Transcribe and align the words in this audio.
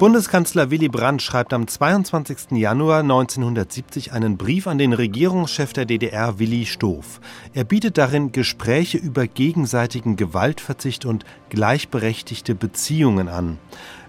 Bundeskanzler 0.00 0.70
Willy 0.70 0.88
Brandt 0.88 1.20
schreibt 1.20 1.52
am 1.52 1.68
22. 1.68 2.52
Januar 2.52 3.00
1970 3.00 4.14
einen 4.14 4.38
Brief 4.38 4.66
an 4.66 4.78
den 4.78 4.94
Regierungschef 4.94 5.74
der 5.74 5.84
DDR 5.84 6.38
Willy 6.38 6.64
Stoff. 6.64 7.20
Er 7.52 7.64
bietet 7.64 7.98
darin 7.98 8.32
Gespräche 8.32 8.96
über 8.96 9.26
gegenseitigen 9.26 10.16
Gewaltverzicht 10.16 11.04
und 11.04 11.26
gleichberechtigte 11.50 12.54
Beziehungen 12.54 13.28
an. 13.28 13.58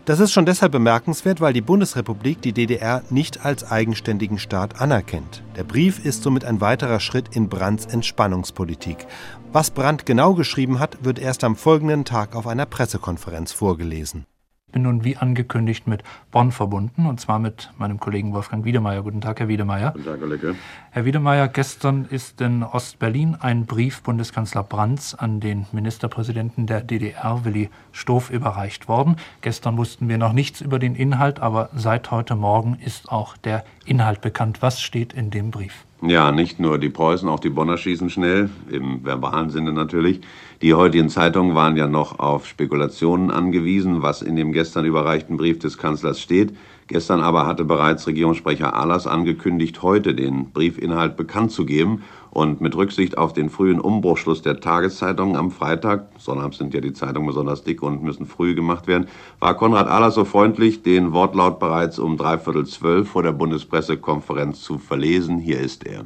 Das 0.05 0.21
ist 0.21 0.31
schon 0.31 0.45
deshalb 0.45 0.71
bemerkenswert, 0.71 1.41
weil 1.41 1.51
die 1.51 1.59
Bundesrepublik 1.59 2.41
die 2.41 2.53
DDR 2.53 3.03
nicht 3.09 3.43
als 3.43 3.69
eigenständigen 3.69 4.39
Staat 4.39 4.79
anerkennt. 4.79 5.43
Der 5.57 5.65
Brief 5.65 6.05
ist 6.05 6.23
somit 6.23 6.45
ein 6.45 6.61
weiterer 6.61 7.01
Schritt 7.01 7.35
in 7.35 7.49
Brandts 7.49 7.85
Entspannungspolitik. 7.85 9.07
Was 9.51 9.71
Brandt 9.71 10.05
genau 10.05 10.35
geschrieben 10.35 10.79
hat, 10.79 11.03
wird 11.03 11.19
erst 11.19 11.43
am 11.43 11.57
folgenden 11.57 12.05
Tag 12.05 12.33
auf 12.33 12.47
einer 12.47 12.65
Pressekonferenz 12.65 13.51
vorgelesen 13.51 14.25
bin 14.71 14.83
nun 14.83 15.03
wie 15.03 15.17
angekündigt 15.17 15.87
mit 15.87 16.03
Bonn 16.31 16.51
verbunden 16.51 17.05
und 17.05 17.19
zwar 17.19 17.39
mit 17.39 17.71
meinem 17.77 17.99
Kollegen 17.99 18.33
Wolfgang 18.33 18.65
Wiedemeyer. 18.65 19.03
Guten 19.03 19.21
Tag, 19.21 19.39
Herr 19.39 19.47
Wiedemeyer. 19.47 19.91
Guten 19.91 20.05
Tag, 20.05 20.19
Herr 20.19 20.27
Lecke. 20.27 20.55
Herr 20.91 21.05
Wiedemeyer, 21.05 21.47
gestern 21.47 22.05
ist 22.05 22.41
in 22.41 22.63
Ostberlin 22.63 23.35
ein 23.39 23.65
Brief 23.65 24.01
Bundeskanzler 24.01 24.63
Brandts 24.63 25.15
an 25.15 25.39
den 25.39 25.67
Ministerpräsidenten 25.71 26.65
der 26.65 26.81
DDR, 26.81 27.45
Willy 27.45 27.69
Stoff, 27.91 28.29
überreicht 28.29 28.87
worden. 28.87 29.15
Gestern 29.41 29.77
wussten 29.77 30.09
wir 30.09 30.17
noch 30.17 30.33
nichts 30.33 30.61
über 30.61 30.79
den 30.79 30.95
Inhalt, 30.95 31.39
aber 31.39 31.69
seit 31.75 32.11
heute 32.11 32.35
Morgen 32.35 32.77
ist 32.83 33.11
auch 33.11 33.37
der 33.37 33.63
Inhalt 33.85 34.21
bekannt. 34.21 34.61
Was 34.61 34.81
steht 34.81 35.13
in 35.13 35.29
dem 35.29 35.51
Brief? 35.51 35.85
Ja, 36.03 36.31
nicht 36.31 36.59
nur 36.59 36.79
die 36.79 36.89
Preußen, 36.89 37.29
auch 37.29 37.39
die 37.39 37.51
Bonner 37.51 37.77
schießen 37.77 38.09
schnell, 38.09 38.49
im 38.71 39.05
verbalen 39.05 39.51
Sinne 39.51 39.71
natürlich. 39.71 40.21
Die 40.63 40.73
heutigen 40.73 41.09
Zeitungen 41.09 41.53
waren 41.53 41.77
ja 41.77 41.87
noch 41.87 42.17
auf 42.17 42.47
Spekulationen 42.47 43.29
angewiesen, 43.29 44.01
was 44.01 44.23
in 44.23 44.35
dem 44.35 44.51
gestern 44.51 44.85
überreichten 44.85 45.37
Brief 45.37 45.59
des 45.59 45.77
Kanzlers 45.77 46.19
steht. 46.19 46.57
Gestern 46.87 47.21
aber 47.21 47.45
hatte 47.45 47.65
bereits 47.65 48.07
Regierungssprecher 48.07 48.73
Ahlers 48.73 49.05
angekündigt, 49.05 49.83
heute 49.83 50.15
den 50.15 50.51
Briefinhalt 50.51 51.17
bekannt 51.17 51.51
zu 51.51 51.65
geben. 51.65 52.01
Und 52.31 52.61
mit 52.61 52.75
Rücksicht 52.75 53.17
auf 53.17 53.33
den 53.33 53.49
frühen 53.49 53.81
Umbruchschluss 53.81 54.41
der 54.41 54.61
Tageszeitungen 54.61 55.35
am 55.35 55.51
Freitag, 55.51 56.07
sonnabends 56.17 56.59
sind 56.59 56.73
ja 56.73 56.79
die 56.79 56.93
Zeitungen 56.93 57.27
besonders 57.27 57.63
dick 57.63 57.83
und 57.83 58.03
müssen 58.03 58.25
früh 58.25 58.55
gemacht 58.55 58.87
werden, 58.87 59.07
war 59.39 59.55
Konrad 59.55 59.87
Ahlers 59.87 60.15
so 60.15 60.23
freundlich, 60.23 60.81
den 60.81 61.11
Wortlaut 61.11 61.59
bereits 61.59 61.99
um 61.99 62.15
dreiviertel 62.15 62.65
zwölf 62.65 63.09
vor 63.09 63.23
der 63.23 63.33
Bundespressekonferenz 63.33 64.61
zu 64.61 64.77
verlesen. 64.77 65.39
Hier 65.39 65.59
ist 65.59 65.85
er. 65.85 66.05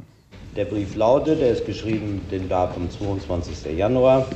Der 0.56 0.64
Brief 0.64 0.96
lautet, 0.96 1.40
der 1.40 1.52
ist 1.52 1.64
geschrieben 1.64 2.20
den 2.30 2.48
Datum 2.48 2.90
22. 2.90 3.76
Januar, 3.76 4.26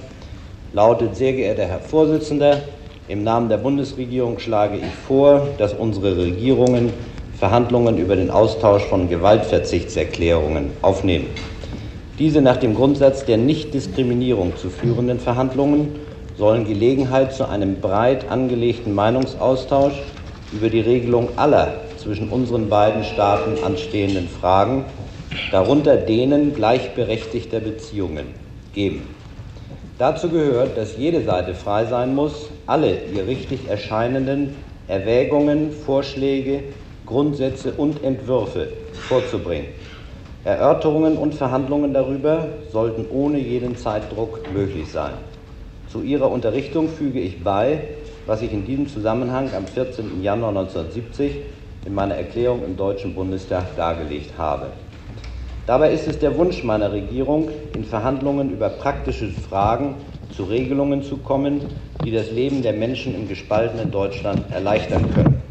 lautet, 0.72 1.16
sehr 1.16 1.32
geehrter 1.32 1.64
Herr 1.64 1.80
Vorsitzender, 1.80 2.62
im 3.08 3.24
Namen 3.24 3.48
der 3.48 3.56
Bundesregierung 3.56 4.38
schlage 4.38 4.76
ich 4.76 4.94
vor, 5.08 5.48
dass 5.58 5.74
unsere 5.74 6.16
Regierungen 6.16 6.92
Verhandlungen 7.36 7.98
über 7.98 8.14
den 8.14 8.30
Austausch 8.30 8.84
von 8.84 9.08
Gewaltverzichtserklärungen 9.08 10.70
aufnehmen. 10.82 11.26
Diese 12.20 12.42
nach 12.42 12.58
dem 12.58 12.74
Grundsatz 12.74 13.24
der 13.24 13.38
Nichtdiskriminierung 13.38 14.54
zu 14.54 14.68
führenden 14.68 15.18
Verhandlungen 15.18 16.00
sollen 16.36 16.66
Gelegenheit 16.66 17.32
zu 17.32 17.48
einem 17.48 17.80
breit 17.80 18.28
angelegten 18.30 18.94
Meinungsaustausch 18.94 19.94
über 20.52 20.68
die 20.68 20.80
Regelung 20.82 21.38
aller 21.38 21.72
zwischen 21.96 22.28
unseren 22.28 22.68
beiden 22.68 23.04
Staaten 23.04 23.64
anstehenden 23.64 24.28
Fragen, 24.28 24.84
darunter 25.50 25.96
denen 25.96 26.54
gleichberechtigter 26.54 27.58
Beziehungen, 27.58 28.26
geben. 28.74 29.16
Dazu 29.96 30.28
gehört, 30.28 30.76
dass 30.76 30.98
jede 30.98 31.22
Seite 31.22 31.54
frei 31.54 31.86
sein 31.86 32.14
muss, 32.14 32.50
alle 32.66 32.98
ihr 33.14 33.26
richtig 33.26 33.66
erscheinenden 33.66 34.56
Erwägungen, 34.88 35.72
Vorschläge, 35.72 36.64
Grundsätze 37.06 37.72
und 37.72 38.04
Entwürfe 38.04 38.68
vorzubringen 39.08 39.68
Erörterungen 40.42 41.18
und 41.18 41.34
Verhandlungen 41.34 41.92
darüber 41.92 42.48
sollten 42.72 43.04
ohne 43.10 43.38
jeden 43.38 43.76
Zeitdruck 43.76 44.40
möglich 44.54 44.90
sein. 44.90 45.12
Zu 45.88 46.00
Ihrer 46.00 46.30
Unterrichtung 46.30 46.88
füge 46.88 47.20
ich 47.20 47.44
bei, 47.44 47.80
was 48.24 48.40
ich 48.40 48.50
in 48.50 48.64
diesem 48.64 48.88
Zusammenhang 48.88 49.50
am 49.54 49.66
14. 49.66 50.22
Januar 50.22 50.48
1970 50.50 51.42
in 51.84 51.94
meiner 51.94 52.14
Erklärung 52.14 52.64
im 52.64 52.74
Deutschen 52.78 53.14
Bundestag 53.14 53.76
dargelegt 53.76 54.32
habe. 54.38 54.68
Dabei 55.66 55.92
ist 55.92 56.08
es 56.08 56.18
der 56.18 56.38
Wunsch 56.38 56.64
meiner 56.64 56.90
Regierung, 56.90 57.50
in 57.74 57.84
Verhandlungen 57.84 58.50
über 58.50 58.70
praktische 58.70 59.28
Fragen 59.28 59.96
zu 60.34 60.44
Regelungen 60.44 61.02
zu 61.02 61.18
kommen, 61.18 61.60
die 62.02 62.12
das 62.12 62.30
Leben 62.30 62.62
der 62.62 62.72
Menschen 62.72 63.14
im 63.14 63.28
gespaltenen 63.28 63.90
Deutschland 63.90 64.50
erleichtern 64.50 65.12
können. 65.12 65.42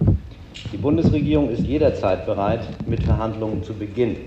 Die 0.72 0.78
Bundesregierung 0.78 1.52
ist 1.52 1.62
jederzeit 1.62 2.26
bereit, 2.26 2.62
mit 2.88 3.04
Verhandlungen 3.04 3.64
zu 3.64 3.76
beginnen. 3.76 4.18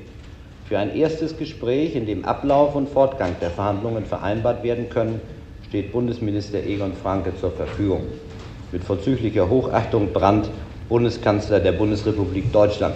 Für 0.72 0.78
ein 0.78 0.96
erstes 0.96 1.36
Gespräch, 1.36 1.94
in 1.96 2.06
dem 2.06 2.24
Ablauf 2.24 2.74
und 2.74 2.88
Fortgang 2.88 3.36
der 3.42 3.50
Verhandlungen 3.50 4.06
vereinbart 4.06 4.62
werden 4.62 4.88
können, 4.88 5.20
steht 5.68 5.92
Bundesminister 5.92 6.64
Egon 6.64 6.94
Franke 6.94 7.36
zur 7.36 7.50
Verfügung. 7.50 8.06
Mit 8.72 8.82
vorzüglicher 8.82 9.50
Hochachtung 9.50 10.14
Brandt, 10.14 10.48
Bundeskanzler 10.88 11.60
der 11.60 11.72
Bundesrepublik 11.72 12.50
Deutschland. 12.52 12.94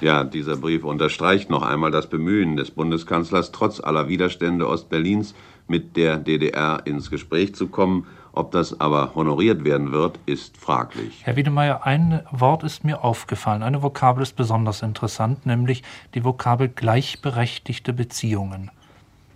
Ja, 0.00 0.24
dieser 0.24 0.56
Brief 0.56 0.82
unterstreicht 0.82 1.48
noch 1.48 1.62
einmal 1.62 1.92
das 1.92 2.08
Bemühen 2.08 2.56
des 2.56 2.72
Bundeskanzlers, 2.72 3.52
trotz 3.52 3.78
aller 3.78 4.08
Widerstände 4.08 4.66
Ostberlins 4.66 5.36
mit 5.68 5.96
der 5.96 6.16
DDR 6.16 6.82
ins 6.86 7.08
Gespräch 7.08 7.54
zu 7.54 7.68
kommen 7.68 8.08
ob 8.36 8.52
das 8.52 8.80
aber 8.80 9.14
honoriert 9.14 9.64
werden 9.64 9.92
wird, 9.92 10.18
ist 10.26 10.56
fraglich. 10.56 11.22
Herr 11.24 11.36
Wiedemeyer, 11.36 11.86
ein 11.86 12.20
Wort 12.30 12.62
ist 12.62 12.84
mir 12.84 13.02
aufgefallen. 13.02 13.62
Eine 13.62 13.82
Vokabel 13.82 14.22
ist 14.22 14.36
besonders 14.36 14.82
interessant, 14.82 15.46
nämlich 15.46 15.82
die 16.14 16.24
Vokabel 16.24 16.68
gleichberechtigte 16.68 17.92
Beziehungen. 17.92 18.70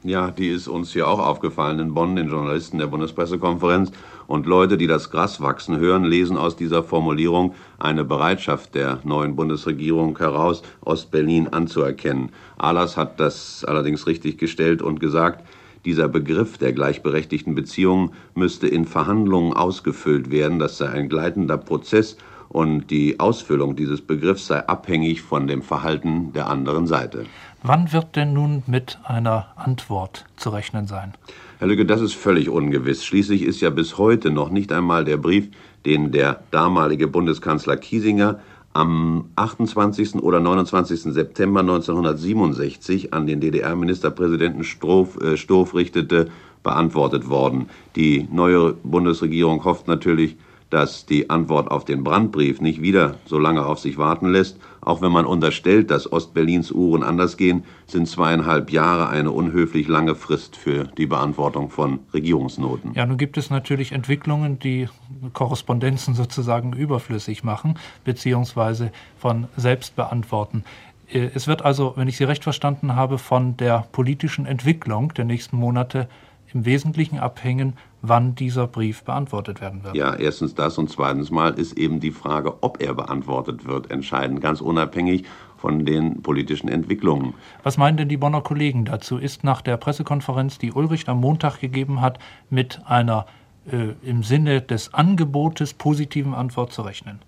Ja, 0.03 0.31
die 0.31 0.49
ist 0.49 0.67
uns 0.67 0.95
hier 0.95 1.07
auch 1.09 1.19
aufgefallen 1.19 1.79
in 1.79 1.93
Bonn, 1.93 2.17
den 2.17 2.31
Journalisten 2.31 2.79
der 2.79 2.87
Bundespressekonferenz. 2.87 3.93
Und 4.27 4.47
Leute, 4.47 4.79
die 4.79 4.87
das 4.87 5.11
Gras 5.11 5.43
wachsen 5.43 5.79
hören, 5.79 6.05
lesen 6.05 6.39
aus 6.39 6.57
dieser 6.57 6.83
Formulierung 6.83 7.55
eine 7.79 8.05
Bereitschaft 8.05 8.75
der 8.75 9.01
neuen 9.05 9.37
Bundesregierung 9.37 10.17
heraus, 10.17 10.63
Ostberlin 10.81 11.49
anzuerkennen. 11.49 12.33
Ahlers 12.57 12.97
hat 12.97 13.21
das 13.21 13.63
allerdings 13.65 14.07
richtig 14.07 14.39
gestellt 14.39 14.81
und 14.81 15.01
gesagt, 15.01 15.45
dieser 15.85 16.09
Begriff 16.09 16.59
der 16.59 16.73
gleichberechtigten 16.73 17.55
Beziehungen 17.55 18.11
müsste 18.35 18.69
in 18.69 18.85
Verhandlungen 18.85 19.53
ausgefüllt 19.53 20.31
werden. 20.31 20.59
Das 20.59 20.79
sei 20.79 20.89
ein 20.89 21.09
gleitender 21.09 21.59
Prozess 21.59 22.17
und 22.49 22.91
die 22.91 23.21
Ausfüllung 23.21 23.77
dieses 23.77 24.01
Begriffs 24.01 24.49
sei 24.49 24.67
abhängig 24.67 25.23
von 25.23 25.47
dem 25.47 25.63
Verhalten 25.63 26.33
der 26.33 26.49
anderen 26.49 26.87
Seite. 26.87 27.27
Wann 27.63 27.93
wird 27.93 28.17
denn 28.17 28.33
nun 28.33 28.63
mit 28.67 28.99
einer 29.05 29.49
Antwort 29.57 30.27
zu 30.37 30.51
rechnen 30.51 30.87
sein? 30.87 31.15
Herr 31.59 31.69
Lücke, 31.69 31.87
das 31.87 32.01
ist 32.01 32.15
völlig 32.15 32.49
ungewiss. 32.49 33.05
Schließlich 33.05 33.43
ist 33.43 33.61
ja 33.61 33.71
bis 33.71 33.99
heute 33.99 34.31
noch 34.31 34.51
nicht 34.51 34.73
einmal 34.73 35.05
der 35.05 35.19
Brief, 35.19 35.49
den 35.85 36.11
der 36.11 36.43
damalige 36.51 37.07
Bundeskanzler 37.07 37.77
Kiesinger 37.77 38.41
am 38.73 39.31
28. 39.37 40.17
oder 40.17 40.41
29. 40.41 41.13
September 41.13 41.61
1967 41.61 43.13
an 43.13 43.27
den 43.27 43.41
DDR-Ministerpräsidenten 43.41 44.63
äh, 44.63 45.37
Stoff 45.37 45.75
richtete, 45.75 46.31
beantwortet 46.63 47.29
worden. 47.29 47.69
Die 47.97 48.29
neue 48.31 48.75
Bundesregierung 48.85 49.65
hofft 49.65 49.89
natürlich, 49.89 50.37
dass 50.71 51.05
die 51.05 51.31
Antwort 51.31 51.71
auf 51.71 51.85
den 51.85 52.05
Brandbrief 52.05 52.61
nicht 52.61 52.81
wieder 52.81 53.17
so 53.27 53.39
lange 53.39 53.67
auf 53.67 53.81
sich 53.81 53.99
warten 53.99 54.29
lässt. 54.29 54.59
Auch 54.81 55.03
wenn 55.03 55.13
man 55.13 55.27
unterstellt, 55.27 55.91
dass 55.91 56.11
Ostberlins 56.11 56.73
Uhren 56.73 57.03
anders 57.03 57.37
gehen, 57.37 57.65
sind 57.87 58.09
zweieinhalb 58.09 58.71
Jahre 58.71 59.09
eine 59.09 59.31
unhöflich 59.31 59.89
lange 59.89 60.15
Frist 60.15 60.57
für 60.57 60.85
die 60.97 61.07
Beantwortung 61.07 61.71
von 61.71 61.99
Regierungsnoten. 62.15 62.95
Ja, 62.95 63.05
nun 63.05 63.19
gibt 63.19 63.37
es 63.37 63.51
natürlich 63.51 63.93
Entwicklungen, 63.93 64.59
die 64.59 64.89
Korrespondenzen 65.35 66.15
sozusagen 66.15 66.73
überflüssig 66.73 67.45
machen, 67.45 67.79
beziehungsweise 68.05 68.93
von 69.19 69.49
selbst 69.57 69.97
beantworten. 69.97 70.65
Äh, 71.13 71.31
es 71.35 71.47
wird 71.47 71.63
also, 71.63 71.95
wenn 71.97 72.09
ich 72.09 72.17
Sie 72.17 72.25
recht 72.25 72.45
verstanden 72.45 72.95
habe, 72.95 73.19
von 73.19 73.57
der 73.57 73.87
politischen 73.93 74.47
Entwicklung 74.47 75.13
der 75.15 75.25
nächsten 75.25 75.57
Monate 75.57 76.09
im 76.55 76.65
Wesentlichen 76.65 77.19
abhängen, 77.19 77.75
wann 78.03 78.35
dieser 78.35 78.67
Brief 78.67 79.05
beantwortet 79.05 79.61
werden 79.61 79.85
wird. 79.85 79.95
Ja, 79.95 80.15
erstens 80.15 80.55
das 80.55 80.79
und 80.79 80.91
zweitens 80.91 81.31
mal 81.31 81.53
ist 81.55 81.77
eben 81.77 82.01
die 82.01 82.11
Frage, 82.11 82.63
ob 82.63 82.83
er 82.83 82.95
beantwortet 82.95 83.67
wird, 83.67 83.91
entscheidend, 83.91 84.41
ganz 84.41 84.61
unabhängig 84.61 85.25
von 85.57 85.85
den 85.85 86.23
politischen 86.23 86.69
Entwicklungen. 86.69 87.35
Was 87.63 87.77
meinen 87.77 87.99
denn 87.99 88.09
die 88.09 88.17
Bonner 88.17 88.41
Kollegen 88.41 88.85
dazu? 88.85 89.19
Ist 89.19 89.45
nach 89.45 89.61
der 89.61 89.77
Pressekonferenz, 89.77 90.59
die 90.59 90.73
Ulrich 90.73 91.09
am 91.09 91.21
Montag 91.21 91.61
gegeben 91.61 92.01
hat, 92.01 92.19
mit 92.49 92.81
einer 92.87 93.27
äh, 93.71 93.93
im 94.03 94.23
Sinne 94.23 94.63
des 94.63 94.95
Angebotes 94.95 95.75
positiven 95.75 96.35
Antwort 96.35 96.73
zu 96.73 96.83
rechnen? 96.83 97.21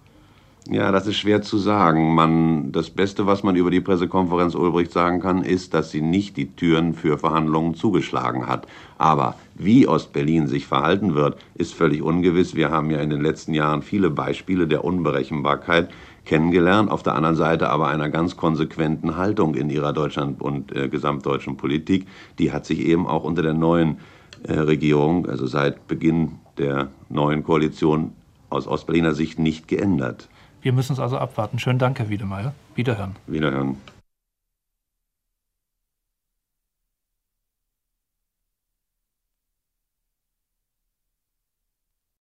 Ja, 0.70 0.92
das 0.92 1.08
ist 1.08 1.16
schwer 1.16 1.42
zu 1.42 1.58
sagen. 1.58 2.14
Man, 2.14 2.70
das 2.70 2.88
Beste, 2.88 3.26
was 3.26 3.42
man 3.42 3.56
über 3.56 3.70
die 3.70 3.80
Pressekonferenz 3.80 4.54
Ulbricht 4.54 4.92
sagen 4.92 5.18
kann, 5.20 5.42
ist, 5.42 5.74
dass 5.74 5.90
sie 5.90 6.00
nicht 6.00 6.36
die 6.36 6.54
Türen 6.54 6.94
für 6.94 7.18
Verhandlungen 7.18 7.74
zugeschlagen 7.74 8.46
hat. 8.46 8.68
Aber 8.96 9.34
wie 9.56 9.88
Ostberlin 9.88 10.46
sich 10.46 10.66
verhalten 10.66 11.16
wird, 11.16 11.36
ist 11.56 11.74
völlig 11.74 12.00
ungewiss. 12.00 12.54
Wir 12.54 12.70
haben 12.70 12.90
ja 12.90 12.98
in 12.98 13.10
den 13.10 13.20
letzten 13.22 13.54
Jahren 13.54 13.82
viele 13.82 14.08
Beispiele 14.08 14.68
der 14.68 14.84
Unberechenbarkeit 14.84 15.90
kennengelernt, 16.24 16.92
auf 16.92 17.02
der 17.02 17.16
anderen 17.16 17.34
Seite 17.34 17.68
aber 17.68 17.88
einer 17.88 18.08
ganz 18.08 18.36
konsequenten 18.36 19.16
Haltung 19.16 19.56
in 19.56 19.68
ihrer 19.68 19.92
Deutschland- 19.92 20.40
und 20.40 20.70
äh, 20.76 20.88
gesamtdeutschen 20.88 21.56
Politik. 21.56 22.06
Die 22.38 22.52
hat 22.52 22.66
sich 22.66 22.86
eben 22.86 23.08
auch 23.08 23.24
unter 23.24 23.42
der 23.42 23.54
neuen 23.54 23.98
äh, 24.44 24.52
Regierung, 24.52 25.26
also 25.26 25.48
seit 25.48 25.88
Beginn 25.88 26.38
der 26.56 26.90
neuen 27.08 27.42
Koalition, 27.42 28.12
aus 28.48 28.68
Ostberliner 28.68 29.14
Sicht 29.14 29.38
nicht 29.38 29.66
geändert. 29.66 30.28
Wir 30.62 30.72
müssen 30.72 30.92
es 30.92 31.00
also 31.00 31.18
abwarten. 31.18 31.58
Schönen 31.58 31.78
Dank, 31.78 31.98
Herr 31.98 32.08
Wiedemeyer. 32.08 32.54
Wiederhören. 32.76 33.16
Wiederhören. 33.26 33.76